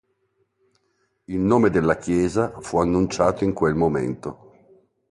[1.27, 4.51] Il nome della chiesa fu annunciato in quel momento.